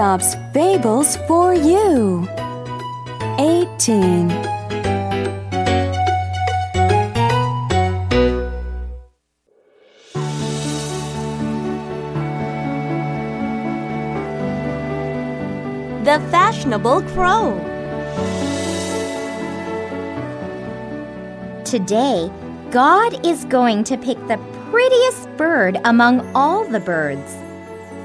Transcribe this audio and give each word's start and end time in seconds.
Aesop's 0.00 0.34
Fables 0.54 1.18
for 1.28 1.52
you. 1.52 2.26
18. 3.38 4.28
The 16.02 16.18
Fashionable 16.30 17.02
Crow. 17.12 17.58
Today, 21.66 22.30
God 22.70 23.26
is 23.26 23.44
going 23.44 23.84
to 23.84 23.98
pick 23.98 24.16
the 24.28 24.38
prettiest 24.70 25.28
bird 25.36 25.78
among 25.84 26.26
all 26.34 26.64
the 26.64 26.80
birds. 26.80 27.49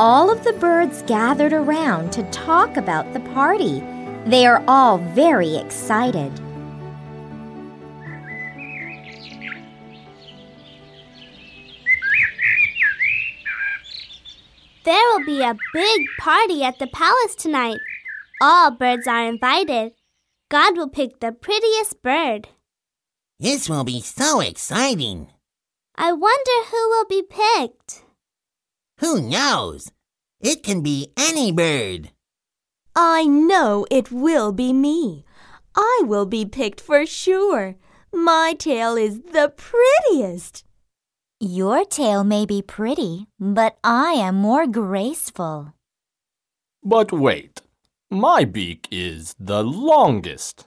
All 0.00 0.30
of 0.30 0.44
the 0.44 0.54
birds 0.54 1.02
gathered 1.02 1.52
around 1.52 2.10
to 2.14 2.22
talk 2.30 2.78
about 2.78 3.12
the 3.12 3.20
party. 3.20 3.82
They 4.24 4.46
are 4.46 4.64
all 4.66 4.96
very 4.96 5.56
excited. 5.56 6.32
There 14.84 15.04
will 15.10 15.26
be 15.26 15.42
a 15.42 15.58
big 15.74 16.06
party 16.18 16.64
at 16.64 16.78
the 16.78 16.86
palace 16.86 17.34
tonight. 17.34 17.80
All 18.40 18.70
birds 18.70 19.06
are 19.06 19.26
invited. 19.26 19.92
God 20.48 20.78
will 20.78 20.88
pick 20.88 21.20
the 21.20 21.30
prettiest 21.30 22.02
bird. 22.02 22.48
This 23.38 23.68
will 23.68 23.84
be 23.84 24.00
so 24.00 24.40
exciting. 24.40 25.28
I 25.94 26.12
wonder 26.14 26.70
who 26.70 26.88
will 26.88 27.04
be 27.04 27.22
picked. 27.22 28.04
Who 29.00 29.22
knows? 29.22 29.90
It 30.40 30.62
can 30.62 30.82
be 30.82 31.10
any 31.16 31.52
bird. 31.52 32.10
I 32.94 33.24
know 33.24 33.86
it 33.90 34.12
will 34.12 34.52
be 34.52 34.74
me. 34.74 35.24
I 35.74 36.02
will 36.04 36.26
be 36.26 36.44
picked 36.44 36.82
for 36.82 37.06
sure. 37.06 37.76
My 38.12 38.54
tail 38.58 38.96
is 38.96 39.22
the 39.22 39.54
prettiest. 39.56 40.64
Your 41.40 41.86
tail 41.86 42.24
may 42.24 42.44
be 42.44 42.60
pretty, 42.60 43.26
but 43.38 43.78
I 43.82 44.12
am 44.12 44.34
more 44.34 44.66
graceful. 44.66 45.72
But 46.82 47.10
wait, 47.10 47.62
my 48.10 48.44
beak 48.44 48.86
is 48.90 49.34
the 49.40 49.64
longest. 49.64 50.66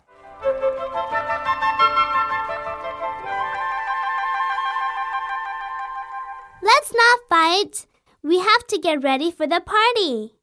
Let's 6.64 6.94
not 6.94 7.20
fight. 7.30 7.86
We 8.26 8.40
have 8.40 8.66
to 8.68 8.78
get 8.78 9.04
ready 9.04 9.32
for 9.32 9.46
the 9.46 9.60
party. 9.60 10.36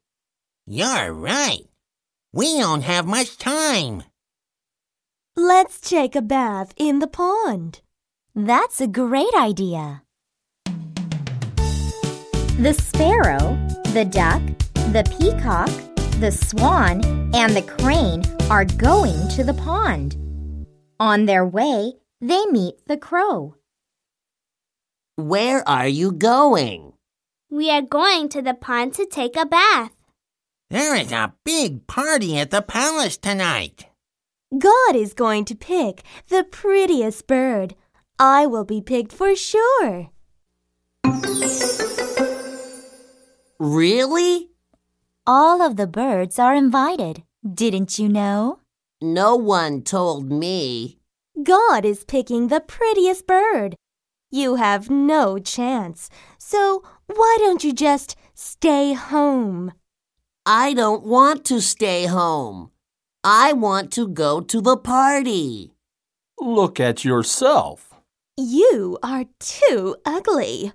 You're 0.67 1.11
right. 1.11 1.65
We 2.31 2.59
don't 2.59 2.83
have 2.83 3.07
much 3.07 3.39
time. 3.39 4.03
Let's 5.35 5.81
take 5.81 6.15
a 6.15 6.21
bath 6.21 6.73
in 6.77 6.99
the 6.99 7.07
pond. 7.07 7.81
That's 8.35 8.81
a 8.81 8.87
great 8.87 9.33
idea. 9.33 10.03
The 12.59 12.77
sparrow, 12.79 13.57
the 13.95 14.05
duck, 14.05 14.43
the 14.93 15.03
peacock, 15.17 15.71
the 16.19 16.31
swan, 16.31 17.03
and 17.33 17.55
the 17.55 17.63
crane 17.63 18.21
are 18.51 18.65
going 18.65 19.27
to 19.29 19.43
the 19.43 19.55
pond. 19.55 20.15
On 20.99 21.25
their 21.25 21.43
way, 21.43 21.93
they 22.21 22.45
meet 22.51 22.75
the 22.85 22.97
crow. 22.97 23.55
Where 25.15 25.67
are 25.67 25.87
you 25.87 26.11
going? 26.11 26.90
We 27.53 27.69
are 27.69 27.81
going 27.81 28.29
to 28.29 28.41
the 28.41 28.53
pond 28.53 28.93
to 28.93 29.05
take 29.05 29.35
a 29.35 29.45
bath. 29.45 29.91
There 30.69 30.95
is 30.95 31.11
a 31.11 31.33
big 31.43 31.85
party 31.85 32.39
at 32.39 32.49
the 32.49 32.61
palace 32.61 33.17
tonight. 33.17 33.87
God 34.57 34.95
is 34.95 35.13
going 35.13 35.43
to 35.45 35.55
pick 35.55 36.01
the 36.29 36.45
prettiest 36.45 37.27
bird. 37.27 37.75
I 38.17 38.45
will 38.45 38.63
be 38.63 38.79
picked 38.79 39.11
for 39.11 39.35
sure. 39.35 40.11
Really? 43.59 44.51
All 45.27 45.61
of 45.61 45.75
the 45.75 45.87
birds 45.87 46.39
are 46.39 46.55
invited. 46.55 47.23
Didn't 47.43 47.99
you 47.99 48.07
know? 48.07 48.59
No 49.01 49.35
one 49.35 49.81
told 49.81 50.31
me. 50.31 50.99
God 51.43 51.83
is 51.83 52.05
picking 52.05 52.47
the 52.47 52.61
prettiest 52.61 53.27
bird. 53.27 53.75
You 54.31 54.55
have 54.55 54.89
no 54.89 55.37
chance. 55.39 56.09
So 56.37 56.83
why 57.07 57.37
don't 57.39 57.65
you 57.65 57.73
just 57.73 58.15
stay 58.33 58.93
home? 58.93 59.73
I 60.45 60.73
don't 60.73 61.03
want 61.03 61.43
to 61.45 61.59
stay 61.59 62.05
home. 62.05 62.71
I 63.23 63.51
want 63.51 63.91
to 63.93 64.07
go 64.07 64.39
to 64.39 64.61
the 64.61 64.77
party. 64.77 65.73
Look 66.39 66.79
at 66.79 67.03
yourself. 67.03 67.93
You 68.37 68.97
are 69.03 69.25
too 69.39 69.97
ugly. 70.05 70.71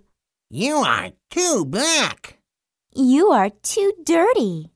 You 0.51 0.77
are 0.77 1.11
too 1.31 1.65
black. 1.65 2.39
You 2.95 3.31
are 3.31 3.51
too 3.51 3.93
dirty. 4.05 4.71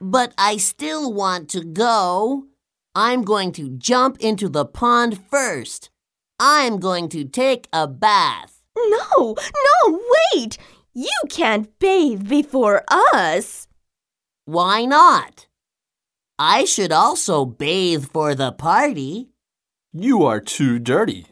But 0.00 0.32
I 0.38 0.56
still 0.56 1.12
want 1.12 1.50
to 1.50 1.62
go. 1.62 2.46
I'm 2.94 3.22
going 3.22 3.52
to 3.52 3.70
jump 3.70 4.18
into 4.20 4.48
the 4.48 4.64
pond 4.64 5.20
first. 5.30 5.90
I'm 6.38 6.78
going 6.78 7.08
to 7.10 7.24
take 7.24 7.68
a 7.72 7.86
bath. 7.86 8.62
No, 8.76 9.36
no, 9.36 10.00
wait! 10.34 10.58
You 10.92 11.12
can't 11.28 11.78
bathe 11.78 12.28
before 12.28 12.82
us. 12.90 13.68
Why 14.44 14.86
not? 14.86 15.46
I 16.38 16.64
should 16.64 16.90
also 16.90 17.44
bathe 17.44 18.06
for 18.06 18.34
the 18.34 18.50
party. 18.50 19.28
You 19.92 20.24
are 20.24 20.40
too 20.40 20.78
dirty. 20.78 21.26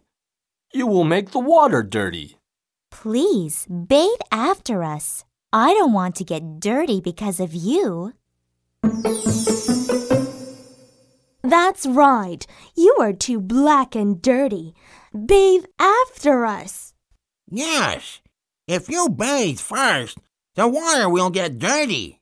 You 0.72 0.86
will 0.86 1.04
make 1.04 1.30
the 1.30 1.40
water 1.40 1.82
dirty. 1.82 2.36
Please 2.90 3.66
bathe 3.66 4.20
after 4.30 4.84
us. 4.84 5.24
I 5.52 5.72
don't 5.74 5.92
want 5.92 6.14
to 6.16 6.24
get 6.24 6.60
dirty 6.60 7.00
because 7.00 7.40
of 7.40 7.54
you. 7.54 8.12
That's 11.48 11.86
right. 11.86 12.46
You 12.76 12.94
are 13.00 13.14
too 13.14 13.40
black 13.40 13.94
and 13.94 14.20
dirty. 14.20 14.74
Bathe 15.14 15.64
after 15.78 16.44
us. 16.44 16.92
Yes. 17.50 18.20
If 18.66 18.90
you 18.90 19.08
bathe 19.08 19.58
first, 19.58 20.18
the 20.56 20.68
water 20.68 21.08
will 21.08 21.30
get 21.30 21.58
dirty. 21.58 22.20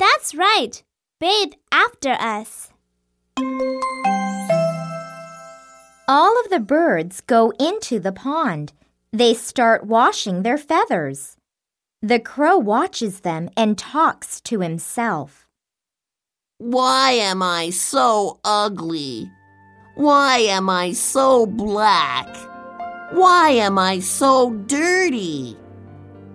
That's 0.00 0.34
right. 0.34 0.82
Bathe 1.20 1.52
after 1.70 2.10
us. 2.10 2.70
All 6.08 6.40
of 6.40 6.50
the 6.50 6.60
birds 6.60 7.20
go 7.20 7.52
into 7.60 8.00
the 8.00 8.12
pond. 8.12 8.72
They 9.12 9.34
start 9.34 9.86
washing 9.86 10.42
their 10.42 10.58
feathers. 10.58 11.36
The 12.02 12.18
crow 12.18 12.58
watches 12.58 13.20
them 13.20 13.48
and 13.56 13.78
talks 13.78 14.40
to 14.40 14.58
himself. 14.58 15.45
Why 16.58 17.10
am 17.10 17.42
I 17.42 17.68
so 17.68 18.40
ugly? 18.42 19.30
Why 19.94 20.38
am 20.38 20.70
I 20.70 20.92
so 20.92 21.44
black? 21.44 22.34
Why 23.12 23.50
am 23.50 23.78
I 23.78 24.00
so 24.00 24.54
dirty? 24.66 25.54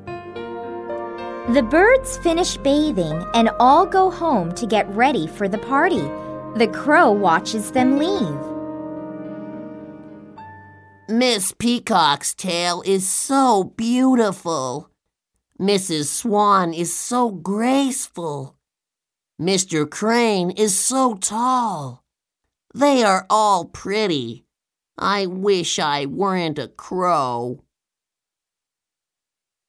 The 0.05 1.63
birds 1.67 2.19
finish 2.19 2.55
bathing 2.57 3.25
and 3.33 3.49
all 3.59 3.87
go 3.87 4.11
home 4.11 4.51
to 4.53 4.67
get 4.67 4.87
ready 4.89 5.25
for 5.25 5.47
the 5.47 5.57
party. 5.57 6.07
The 6.55 6.69
crow 6.71 7.09
watches 7.11 7.71
them 7.71 7.97
leave. 7.97 8.45
Miss 11.09 11.51
Peacock's 11.51 12.35
tail 12.35 12.83
is 12.85 13.09
so 13.09 13.63
beautiful. 13.75 14.91
Mrs. 15.59 16.05
Swan 16.05 16.75
is 16.75 16.93
so 16.95 17.31
graceful. 17.31 18.55
Mr. 19.39 19.89
Crane 19.89 20.51
is 20.51 20.77
so 20.77 21.15
tall. 21.15 22.03
They 22.73 23.03
are 23.03 23.25
all 23.29 23.65
pretty. 23.65 24.45
I 24.97 25.25
wish 25.25 25.79
I 25.79 26.05
weren't 26.05 26.59
a 26.59 26.67
crow. 26.67 27.63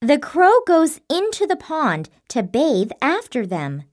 The 0.00 0.18
crow 0.18 0.60
goes 0.66 1.00
into 1.08 1.46
the 1.46 1.56
pond 1.56 2.10
to 2.28 2.42
bathe 2.42 2.90
after 3.00 3.46
them. 3.46 3.84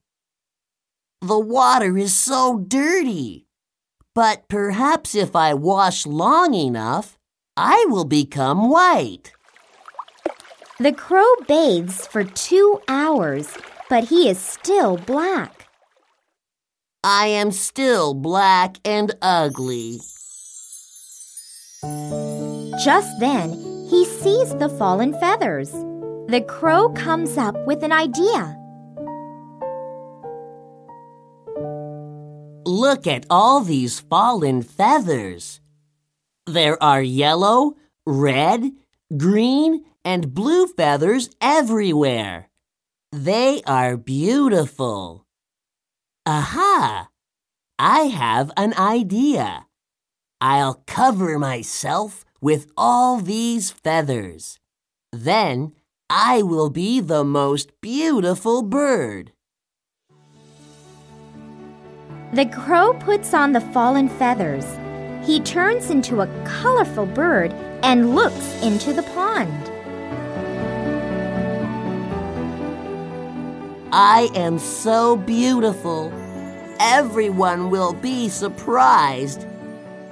The 1.21 1.39
water 1.39 1.97
is 1.97 2.15
so 2.15 2.59
dirty. 2.67 3.45
But 4.15 4.47
perhaps 4.47 5.15
if 5.15 5.35
I 5.35 5.53
wash 5.53 6.05
long 6.05 6.53
enough, 6.53 7.17
I 7.55 7.85
will 7.89 8.05
become 8.05 8.69
white. 8.69 9.33
The 10.79 10.93
crow 10.93 11.35
bathes 11.47 12.07
for 12.07 12.23
two 12.23 12.81
hours, 12.87 13.57
but 13.89 14.05
he 14.05 14.29
is 14.29 14.39
still 14.39 14.97
black. 14.97 15.58
I 17.03 17.27
am 17.27 17.51
still 17.51 18.13
black 18.13 18.75
and 18.83 19.15
ugly. 19.21 19.99
Just 22.83 23.19
then, 23.21 23.53
he 23.89 24.03
sees 24.03 24.53
the 24.55 24.67
fallen 24.77 25.13
feathers. 25.13 25.71
The 26.27 26.43
crow 26.45 26.89
comes 26.89 27.37
up 27.37 27.55
with 27.65 27.83
an 27.83 27.93
idea. 27.93 28.57
Look 32.65 33.07
at 33.07 33.25
all 33.29 33.61
these 33.61 34.01
fallen 34.01 34.61
feathers. 34.61 35.61
There 36.45 36.81
are 36.83 37.01
yellow, 37.01 37.75
red, 38.05 38.71
green, 39.15 39.85
and 40.03 40.33
blue 40.33 40.67
feathers 40.67 41.29
everywhere. 41.39 42.49
They 43.13 43.61
are 43.65 43.95
beautiful. 43.95 45.25
Aha! 46.29 47.09
I 47.79 48.01
have 48.01 48.51
an 48.55 48.75
idea. 48.77 49.65
I'll 50.39 50.83
cover 50.85 51.39
myself 51.39 52.23
with 52.39 52.67
all 52.77 53.17
these 53.17 53.71
feathers. 53.71 54.59
Then 55.11 55.73
I 56.07 56.43
will 56.43 56.69
be 56.69 56.99
the 56.99 57.23
most 57.23 57.71
beautiful 57.81 58.61
bird. 58.61 59.31
The 62.33 62.45
crow 62.45 62.93
puts 62.93 63.33
on 63.33 63.53
the 63.53 63.65
fallen 63.73 64.07
feathers. 64.07 64.67
He 65.25 65.39
turns 65.39 65.89
into 65.89 66.21
a 66.21 66.27
colorful 66.45 67.07
bird 67.07 67.51
and 67.81 68.13
looks 68.13 68.61
into 68.61 68.93
the 68.93 69.07
pond. 69.17 69.71
I 73.91 74.29
am 74.35 74.59
so 74.59 75.17
beautiful. 75.17 76.13
Everyone 76.79 77.69
will 77.69 77.91
be 77.91 78.29
surprised. 78.29 79.45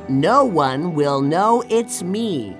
No 0.09 0.43
one 0.43 0.95
will 0.95 1.21
know 1.21 1.63
it's 1.69 2.03
me. 2.03 2.57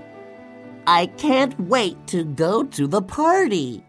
I 0.87 1.07
can't 1.17 1.59
wait 1.59 2.07
to 2.07 2.23
go 2.23 2.63
to 2.63 2.87
the 2.87 3.01
party. 3.01 3.83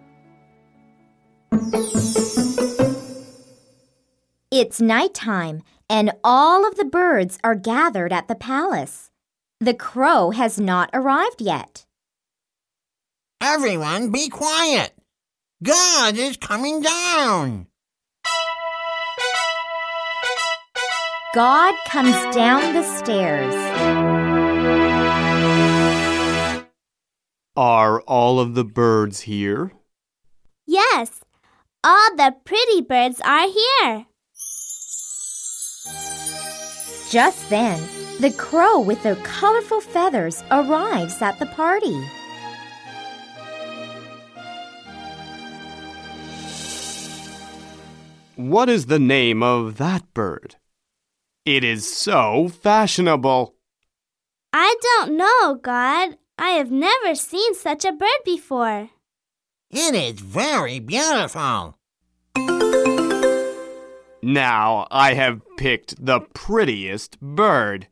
It's 4.51 4.81
nighttime, 4.81 5.63
and 5.89 6.11
all 6.25 6.67
of 6.67 6.77
the 6.77 6.85
birds 6.85 7.39
are 7.45 7.55
gathered 7.55 8.13
at 8.13 8.27
the 8.27 8.35
palace. 8.35 9.11
The 9.61 9.75
crow 9.75 10.31
has 10.31 10.59
not 10.59 10.91
arrived 10.93 11.41
yet. 11.41 11.87
Everyone 13.41 14.11
be 14.11 14.29
quiet. 14.29 14.93
God 15.63 16.17
is 16.17 16.37
coming 16.37 16.83
down. 16.83 17.69
God 21.39 21.73
comes 21.87 22.35
down 22.35 22.75
the 22.75 22.83
stairs. 22.83 23.55
Are 27.55 28.01
all 28.01 28.41
of 28.41 28.57
the 28.57 28.65
birds 28.65 29.21
here? 29.21 29.71
Yes, 30.67 31.21
all 31.85 32.17
the 32.17 32.35
pretty 32.45 32.81
birds 32.81 33.21
are 33.25 33.47
here. 33.47 34.07
Just 37.09 37.49
then, 37.49 37.81
the 38.19 38.35
crow 38.37 38.81
with 38.81 39.05
the 39.05 39.15
colorful 39.23 39.81
feathers 39.81 40.43
arrives 40.51 41.23
at 41.23 41.39
the 41.39 41.47
party. 41.47 42.03
What 48.35 48.69
is 48.69 48.87
the 48.87 48.99
name 48.99 49.45
of 49.45 49.77
that 49.77 50.03
bird? 50.15 50.57
It 51.49 51.65
is 51.65 51.91
so 51.91 52.51
fashionable. 52.51 53.55
I 54.53 54.77
don't 54.83 55.17
know, 55.17 55.55
God. 55.55 56.19
I 56.37 56.51
have 56.51 56.71
never 56.71 57.15
seen 57.15 57.55
such 57.55 57.87
a 57.87 57.93
bird 57.93 58.21
before. 58.23 58.91
It 59.71 59.95
is 59.95 60.21
very 60.21 60.79
beautiful. 60.79 61.79
Now 64.21 64.89
I 64.91 65.15
have 65.15 65.41
picked 65.57 66.05
the 66.05 66.21
prettiest 66.21 67.19
bird. 67.19 67.89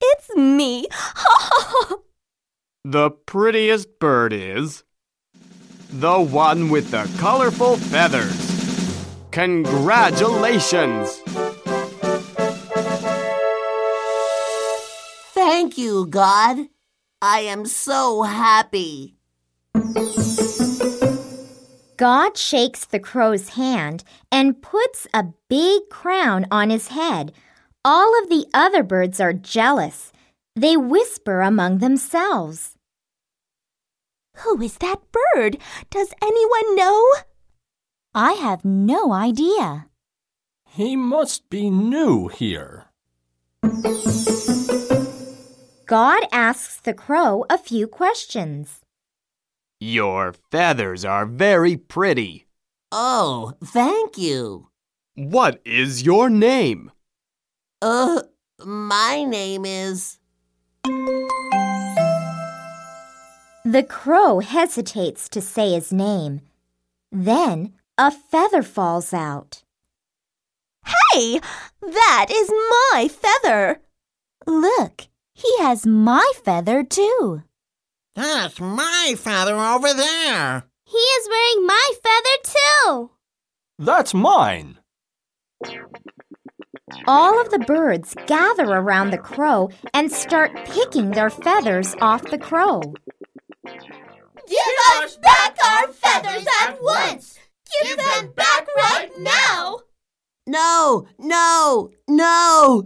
It's 0.00 0.36
me. 0.36 0.86
The 2.84 3.10
prettiest 3.10 3.98
bird 3.98 4.32
is 4.32 4.84
the 5.90 6.20
one 6.20 6.68
with 6.68 6.92
the 6.92 7.10
colorful 7.18 7.78
feathers. 7.78 8.38
Congratulations! 9.32 11.20
Thank 15.46 15.78
you, 15.78 16.06
God. 16.06 16.70
I 17.22 17.38
am 17.42 17.66
so 17.66 18.22
happy. 18.22 19.14
God 21.96 22.36
shakes 22.36 22.84
the 22.84 22.98
crow's 22.98 23.50
hand 23.50 24.02
and 24.32 24.60
puts 24.60 25.06
a 25.14 25.26
big 25.48 25.82
crown 25.88 26.46
on 26.50 26.70
his 26.70 26.88
head. 26.88 27.32
All 27.84 28.20
of 28.20 28.28
the 28.28 28.46
other 28.52 28.82
birds 28.82 29.20
are 29.20 29.32
jealous. 29.32 30.10
They 30.56 30.76
whisper 30.76 31.42
among 31.42 31.78
themselves. 31.78 32.74
Who 34.38 34.60
is 34.60 34.78
that 34.78 34.98
bird? 35.12 35.58
Does 35.90 36.12
anyone 36.20 36.74
know? 36.74 37.14
I 38.12 38.32
have 38.32 38.64
no 38.64 39.12
idea. 39.12 39.86
He 40.68 40.96
must 40.96 41.48
be 41.48 41.70
new 41.70 42.26
here. 42.26 42.86
God 45.86 46.24
asks 46.32 46.80
the 46.80 46.92
crow 46.92 47.44
a 47.48 47.56
few 47.56 47.86
questions. 47.86 48.80
Your 49.78 50.34
feathers 50.50 51.04
are 51.04 51.26
very 51.26 51.76
pretty. 51.76 52.46
Oh, 52.90 53.52
thank 53.64 54.18
you. 54.18 54.68
What 55.14 55.60
is 55.64 56.02
your 56.02 56.28
name? 56.28 56.90
Uh, 57.80 58.22
my 58.64 59.22
name 59.22 59.64
is. 59.64 60.18
The 63.64 63.84
crow 63.88 64.40
hesitates 64.40 65.28
to 65.28 65.40
say 65.40 65.74
his 65.74 65.92
name. 65.92 66.40
Then 67.12 67.74
a 67.96 68.10
feather 68.10 68.62
falls 68.64 69.14
out. 69.14 69.62
Hey, 70.84 71.40
that 71.80 72.26
is 72.30 72.50
my 72.50 73.08
feather. 73.08 73.80
Look, 74.46 75.08
he 75.36 75.58
has 75.58 75.86
my 75.86 76.32
feather 76.42 76.82
too. 76.82 77.42
That's 78.14 78.58
my 78.58 79.14
feather 79.18 79.54
over 79.54 79.92
there. 79.92 80.64
He 80.86 80.96
is 80.96 81.28
wearing 81.28 81.66
my 81.66 81.90
feather 82.02 82.54
too. 82.56 83.10
That's 83.78 84.14
mine. 84.14 84.78
All 87.06 87.38
of 87.38 87.50
the 87.50 87.58
birds 87.58 88.14
gather 88.26 88.64
around 88.64 89.10
the 89.10 89.18
crow 89.18 89.68
and 89.92 90.10
start 90.10 90.56
picking 90.64 91.10
their 91.10 91.28
feathers 91.28 91.94
off 92.00 92.22
the 92.22 92.38
crow. 92.38 92.80
Give 93.62 94.76
us 94.96 95.18
back 95.18 95.56
our 95.62 95.88
feathers 95.88 96.46
at 96.62 96.78
once. 96.80 97.38
Give 97.82 97.98
them 97.98 98.32
back 98.34 98.66
right 98.74 99.10
now. 99.18 99.80
No, 100.46 101.06
no, 101.18 101.90
no! 102.08 102.84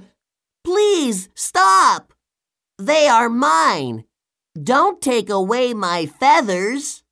Please 0.65 1.29
stop! 1.37 2.13
They 2.81 3.09
are 3.09 3.29
mine. 3.29 4.05
Don't 4.55 5.03
take 5.03 5.29
away 5.29 5.75
my 5.75 6.07
feathers. 6.07 7.03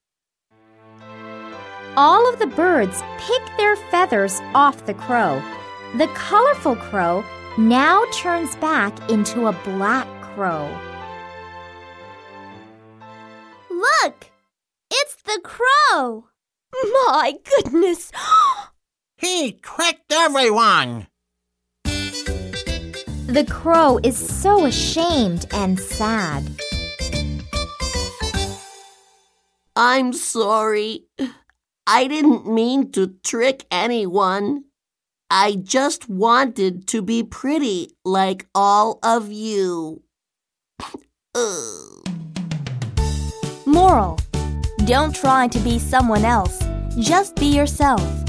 All 1.95 2.27
of 2.33 2.39
the 2.39 2.47
birds 2.47 3.03
pick 3.19 3.43
their 3.59 3.77
feathers 3.77 4.41
off 4.55 4.87
the 4.87 4.95
crow. 4.95 5.43
The 5.99 6.07
colorful 6.15 6.75
crow 6.75 7.23
now 7.59 8.03
turns 8.15 8.57
back 8.57 9.11
into 9.11 9.47
a 9.47 9.53
black 9.53 10.09
crow. 10.23 10.75
Look, 13.69 14.31
it's 14.91 15.17
the 15.17 15.39
crow. 15.45 16.29
My 16.73 17.35
goodness. 17.45 18.11
He 19.19 19.53
tricked 19.53 20.13
everyone. 20.13 21.09
The 23.29 23.45
crow 23.45 24.01
is 24.03 24.17
so 24.17 24.65
ashamed 24.65 25.45
and 25.53 25.79
sad. 25.79 26.49
I'm 29.77 30.15
sorry. 30.15 31.05
I 31.87 32.09
didn't 32.09 32.51
mean 32.51 32.91
to 32.93 33.19
trick 33.23 33.67
anyone. 33.71 34.65
I 35.29 35.57
just 35.57 36.09
wanted 36.09 36.89
to 36.89 37.03
be 37.03 37.23
pretty 37.23 37.91
like 38.03 38.47
all 38.55 38.99
of 39.03 39.31
you. 39.31 40.03
Moral 43.67 44.19
Don't 44.87 45.15
try 45.15 45.49
to 45.49 45.59
be 45.59 45.79
someone 45.79 46.25
else. 46.25 46.65
Just 46.99 47.37
be 47.37 47.55
yourself. 47.55 48.28